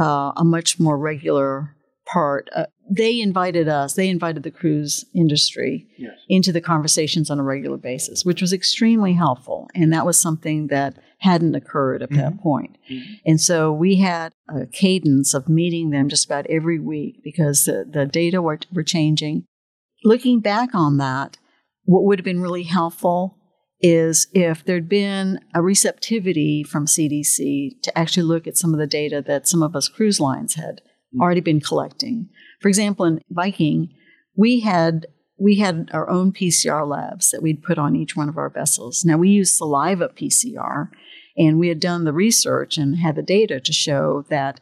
[0.00, 1.76] uh, a much more regular
[2.06, 2.48] part.
[2.54, 6.12] Uh, they invited us, they invited the cruise industry yes.
[6.28, 9.68] into the conversations on a regular basis, which was extremely helpful.
[9.74, 12.20] And that was something that hadn't occurred at mm-hmm.
[12.20, 12.76] that point.
[12.90, 13.14] Mm-hmm.
[13.24, 17.86] And so we had a cadence of meeting them just about every week because the,
[17.90, 19.44] the data were, were changing.
[20.04, 21.38] Looking back on that,
[21.84, 23.38] what would have been really helpful
[23.80, 28.86] is if there'd been a receptivity from CDC to actually look at some of the
[28.86, 31.20] data that some of us cruise lines had mm-hmm.
[31.20, 32.28] already been collecting.
[32.60, 33.90] For example, in Viking,
[34.34, 35.06] we had
[35.38, 39.04] we had our own PCR labs that we'd put on each one of our vessels.
[39.04, 40.88] Now we use saliva PCR,
[41.36, 44.60] and we had done the research and had the data to show that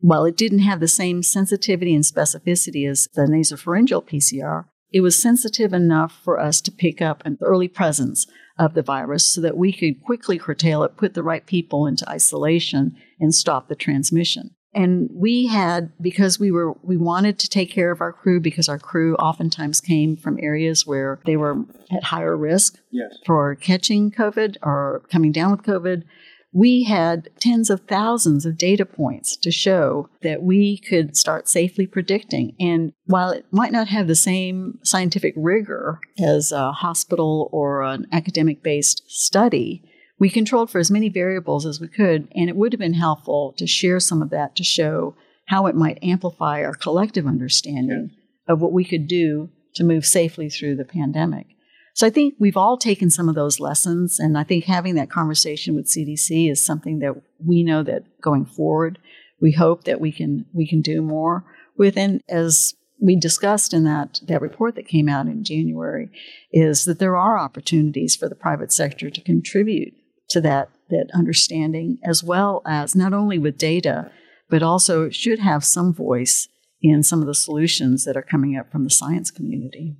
[0.00, 5.20] while it didn't have the same sensitivity and specificity as the nasopharyngeal PCR, it was
[5.20, 8.26] sensitive enough for us to pick up an early presence
[8.58, 12.08] of the virus so that we could quickly curtail it, put the right people into
[12.08, 14.50] isolation, and stop the transmission.
[14.74, 18.68] And we had, because we were, we wanted to take care of our crew because
[18.68, 23.16] our crew oftentimes came from areas where they were at higher risk yes.
[23.24, 26.04] for catching COVID or coming down with COVID
[26.52, 31.86] we had tens of thousands of data points to show that we could start safely
[31.86, 32.54] predicting.
[32.58, 38.06] And while it might not have the same scientific rigor as a hospital or an
[38.12, 39.82] academic based study,
[40.18, 42.28] we controlled for as many variables as we could.
[42.34, 45.14] And it would have been helpful to share some of that to show
[45.46, 48.52] how it might amplify our collective understanding yeah.
[48.52, 51.46] of what we could do to move safely through the pandemic.
[51.94, 55.10] So I think we've all taken some of those lessons, and I think having that
[55.10, 57.14] conversation with CDC is something that
[57.44, 58.98] we know that going forward,
[59.40, 61.44] we hope that we can we can do more
[61.76, 61.96] with.
[61.96, 66.10] And as we discussed in that that report that came out in January,
[66.52, 69.94] is that there are opportunities for the private sector to contribute
[70.30, 74.10] to that that understanding, as well as not only with data,
[74.48, 76.48] but also should have some voice
[76.80, 79.96] in some of the solutions that are coming up from the science community.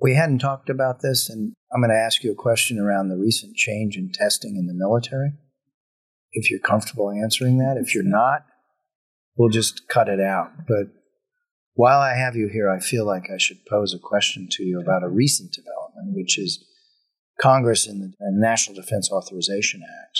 [0.00, 3.16] We hadn't talked about this, and I'm going to ask you a question around the
[3.16, 5.32] recent change in testing in the military.
[6.32, 8.46] If you're comfortable answering that, if you're not,
[9.36, 10.66] we'll just cut it out.
[10.66, 10.86] But
[11.74, 14.80] while I have you here, I feel like I should pose a question to you
[14.80, 16.64] about a recent development, which is
[17.40, 20.18] Congress in the National Defense Authorization Act.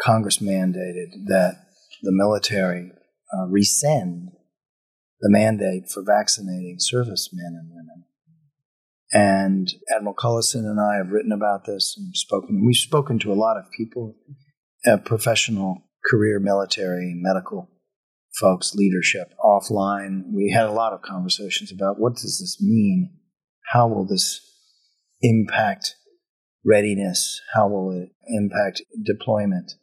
[0.00, 1.66] Congress mandated that
[2.02, 2.90] the military
[3.32, 4.30] uh, rescind
[5.20, 8.04] the mandate for vaccinating servicemen and women
[9.12, 12.64] and Admiral Cullison and I have written about this and spoken.
[12.64, 14.16] We've spoken to a lot of people,
[14.86, 17.68] uh, professional, career, military, medical
[18.40, 20.22] folks, leadership offline.
[20.32, 23.10] We had a lot of conversations about what does this mean?
[23.72, 24.40] How will this
[25.20, 25.94] impact
[26.64, 27.40] readiness?
[27.54, 29.74] How will it impact deployment,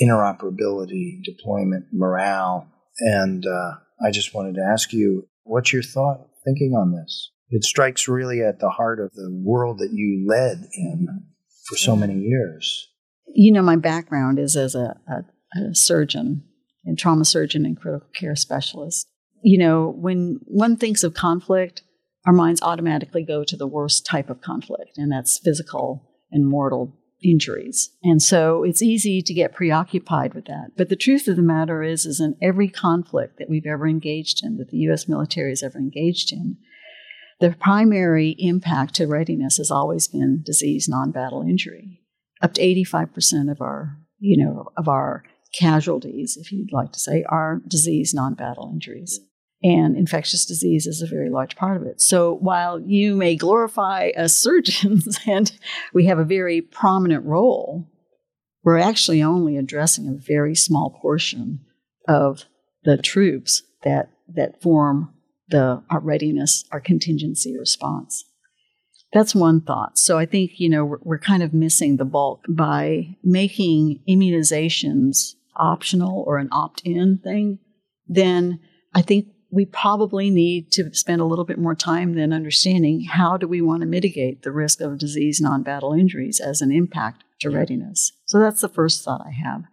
[0.00, 2.68] interoperability, deployment, morale?
[3.00, 3.72] And uh,
[4.04, 7.30] I just wanted to ask you, what's your thought, thinking on this?
[7.50, 11.24] it strikes really at the heart of the world that you led in
[11.64, 12.88] for so many years.
[13.26, 16.44] You know, my background is as a, a, a surgeon
[16.84, 19.08] and trauma surgeon and critical care specialist.
[19.42, 21.82] You know, when one thinks of conflict,
[22.26, 26.96] our minds automatically go to the worst type of conflict, and that's physical and mortal
[27.22, 27.90] injuries.
[28.02, 30.72] And so it's easy to get preoccupied with that.
[30.76, 34.40] But the truth of the matter is, is in every conflict that we've ever engaged
[34.42, 35.08] in, that the U.S.
[35.08, 36.56] military has ever engaged in,
[37.40, 42.02] the primary impact to readiness has always been disease non-battle injury.
[42.42, 45.24] Up to 85% of our, you know, of our
[45.58, 49.20] casualties, if you'd like to say, are disease non-battle injuries.
[49.62, 52.00] And infectious disease is a very large part of it.
[52.00, 55.52] So while you may glorify us surgeons and
[55.92, 57.86] we have a very prominent role,
[58.64, 61.60] we're actually only addressing a very small portion
[62.08, 62.44] of
[62.84, 65.12] the troops that, that form
[65.50, 68.24] the our readiness, our contingency response.
[69.12, 69.98] That's one thought.
[69.98, 75.34] So I think you know we're, we're kind of missing the bulk by making immunizations
[75.56, 77.58] optional or an opt-in thing.
[78.06, 78.60] Then
[78.94, 83.36] I think we probably need to spend a little bit more time then understanding how
[83.36, 87.50] do we want to mitigate the risk of disease non-battle injuries as an impact to
[87.50, 88.12] readiness.
[88.26, 89.64] So that's the first thought I have.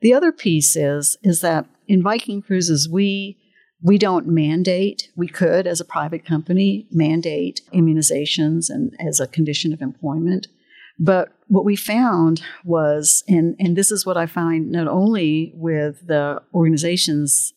[0.00, 3.38] The other piece is is that in Viking cruises we
[3.82, 9.72] we don't mandate, we could, as a private company, mandate immunizations and as a condition
[9.72, 10.48] of employment.
[10.98, 16.06] But what we found was, and, and this is what I find not only with
[16.06, 17.54] the organizations,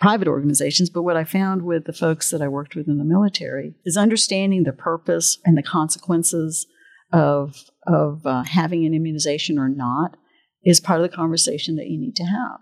[0.00, 3.04] private organizations, but what I found with the folks that I worked with in the
[3.04, 6.66] military is understanding the purpose and the consequences
[7.12, 7.56] of,
[7.86, 10.16] of uh, having an immunization or not
[10.64, 12.58] is part of the conversation that you need to have.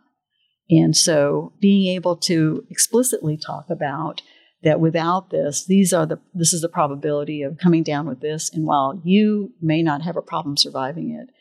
[0.70, 4.22] And so being able to explicitly talk about
[4.62, 8.50] that without this, these are the this is the probability of coming down with this.
[8.52, 11.32] And while you may not have a problem surviving it,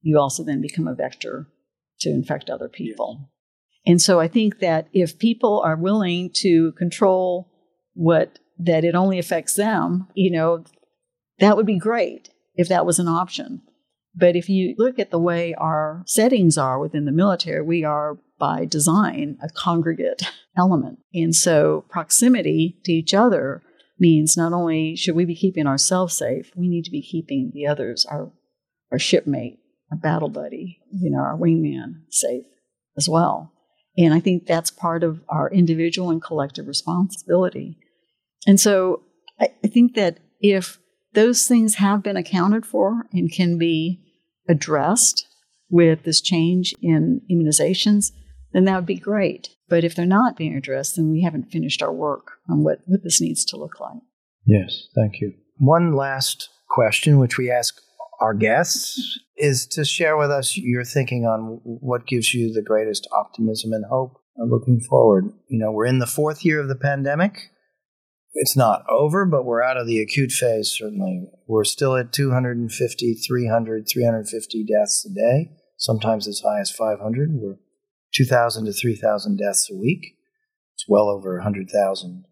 [0.00, 1.46] you also then become a vector
[2.00, 3.30] to infect other people.
[3.86, 7.50] And so I think that if people are willing to control
[7.94, 10.64] what that it only affects them, you know,
[11.38, 13.62] that would be great if that was an option.
[14.14, 18.18] But if you look at the way our settings are within the military, we are
[18.38, 20.22] by design a congregate
[20.56, 20.98] element.
[21.14, 23.62] And so proximity to each other
[23.98, 27.66] means not only should we be keeping ourselves safe, we need to be keeping the
[27.66, 28.30] others, our,
[28.90, 29.60] our shipmate,
[29.90, 32.44] our battle buddy, you know, our wingman safe
[32.96, 33.52] as well.
[33.96, 37.78] And I think that's part of our individual and collective responsibility.
[38.46, 39.02] And so
[39.40, 40.78] I, I think that if
[41.14, 44.00] those things have been accounted for and can be
[44.48, 45.26] addressed
[45.70, 48.12] with this change in immunizations,
[48.52, 49.50] then that would be great.
[49.68, 53.02] But if they're not being addressed, then we haven't finished our work on what, what
[53.02, 54.00] this needs to look like.
[54.44, 55.32] Yes, thank you.
[55.58, 57.80] One last question, which we ask
[58.22, 63.08] our guests, is to share with us your thinking on what gives you the greatest
[63.12, 65.32] optimism and hope looking forward.
[65.48, 67.50] You know, we're in the fourth year of the pandemic.
[68.34, 71.28] It's not over, but we're out of the acute phase, certainly.
[71.46, 77.30] We're still at 250, 300, 350 deaths a day, sometimes as high as 500.
[77.32, 77.56] We're
[78.14, 80.16] 2,000 to 3,000 deaths a week.
[80.74, 82.24] It's well over 100,000.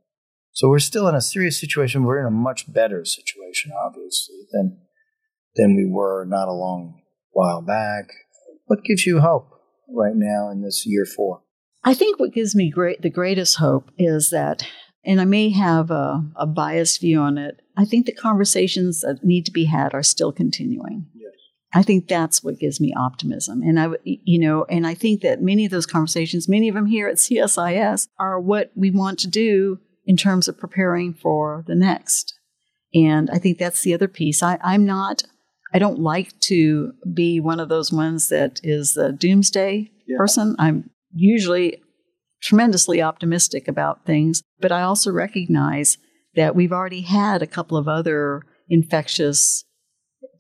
[0.53, 2.05] So we're still in a serious situation.
[2.05, 4.79] We're in a much better situation, obviously, than
[5.57, 7.01] than we were not a long
[7.33, 8.11] while back.
[8.67, 9.49] What gives you hope
[9.89, 11.43] right now in this year four?
[11.83, 14.67] I think what gives me great the greatest hope is that,
[15.05, 17.61] and I may have a, a biased view on it.
[17.77, 21.07] I think the conversations that need to be had are still continuing.
[21.73, 23.63] I think that's what gives me optimism.
[23.63, 26.87] And I, you know, and I think that many of those conversations, many of them
[26.87, 31.75] here at CSIS, are what we want to do in terms of preparing for the
[31.75, 32.35] next.
[32.93, 34.43] And I think that's the other piece.
[34.43, 35.23] I, I'm not,
[35.73, 40.17] I don't like to be one of those ones that is a doomsday yeah.
[40.19, 40.57] person.
[40.59, 41.83] I'm usually
[42.43, 45.99] tremendously optimistic about things, but I also recognize
[46.35, 49.65] that we've already had a couple of other infectious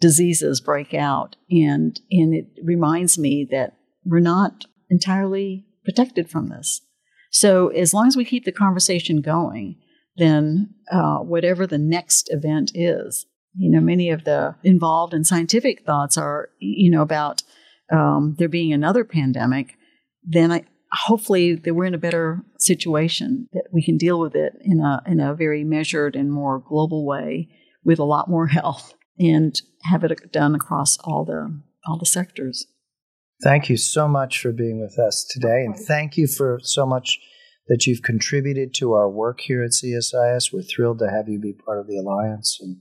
[0.01, 1.37] diseases break out.
[1.51, 6.81] And, and it reminds me that we're not entirely protected from this.
[7.31, 9.77] So as long as we keep the conversation going,
[10.17, 15.85] then uh, whatever the next event is, you know, many of the involved and scientific
[15.85, 17.43] thoughts are, you know, about
[17.93, 19.75] um, there being another pandemic.
[20.23, 24.55] Then I hopefully that we're in a better situation that we can deal with it
[24.63, 27.49] in a in a very measured and more global way
[27.85, 32.67] with a lot more health and have it done across all the all the sectors.
[33.43, 37.19] Thank you so much for being with us today, and thank you for so much
[37.69, 40.53] that you've contributed to our work here at CSIS.
[40.53, 42.79] We're thrilled to have you be part of the alliance, and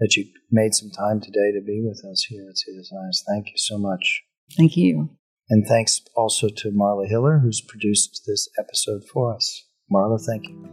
[0.00, 3.22] that you made some time today to be with us here at CSIS.
[3.28, 4.22] Thank you so much.
[4.56, 5.10] Thank you.
[5.48, 9.64] And thanks also to Marla Hiller, who's produced this episode for us.
[9.92, 10.66] Marla, thank you.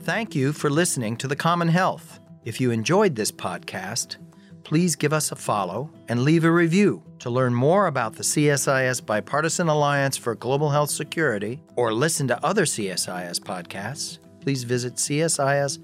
[0.00, 2.20] Thank you for listening to The Common Health.
[2.44, 4.16] If you enjoyed this podcast,
[4.62, 7.02] please give us a follow and leave a review.
[7.20, 12.44] To learn more about the CSIS Bipartisan Alliance for Global Health Security or listen to
[12.44, 15.78] other CSIS podcasts, please visit csis.org.